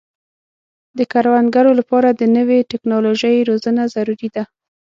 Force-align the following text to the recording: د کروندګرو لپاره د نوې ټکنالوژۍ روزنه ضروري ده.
د 0.97 0.99
کروندګرو 1.11 1.71
لپاره 1.79 2.09
د 2.13 2.21
نوې 2.37 2.59
ټکنالوژۍ 2.71 3.35
روزنه 3.49 3.83
ضروري 3.95 4.29
ده. 4.35 4.43